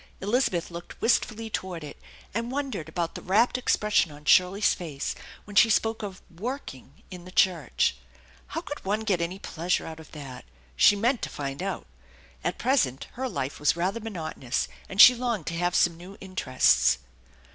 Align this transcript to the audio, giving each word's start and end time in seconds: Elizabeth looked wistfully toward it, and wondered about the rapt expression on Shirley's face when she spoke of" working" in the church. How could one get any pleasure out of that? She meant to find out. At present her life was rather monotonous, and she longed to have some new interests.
Elizabeth 0.19 0.71
looked 0.71 0.99
wistfully 0.99 1.47
toward 1.47 1.83
it, 1.83 1.95
and 2.33 2.51
wondered 2.51 2.89
about 2.89 3.13
the 3.13 3.21
rapt 3.21 3.55
expression 3.55 4.11
on 4.11 4.25
Shirley's 4.25 4.73
face 4.73 5.13
when 5.45 5.55
she 5.55 5.69
spoke 5.69 6.01
of" 6.01 6.23
working" 6.41 7.03
in 7.11 7.23
the 7.23 7.31
church. 7.31 7.97
How 8.47 8.61
could 8.61 8.83
one 8.83 9.01
get 9.01 9.21
any 9.21 9.37
pleasure 9.37 9.85
out 9.85 9.99
of 9.99 10.11
that? 10.13 10.45
She 10.75 10.95
meant 10.95 11.21
to 11.21 11.29
find 11.29 11.61
out. 11.61 11.85
At 12.43 12.57
present 12.57 13.09
her 13.13 13.29
life 13.29 13.59
was 13.59 13.75
rather 13.75 13.99
monotonous, 13.99 14.67
and 14.89 14.99
she 14.99 15.13
longed 15.13 15.45
to 15.45 15.53
have 15.57 15.75
some 15.75 15.97
new 15.97 16.17
interests. 16.19 16.97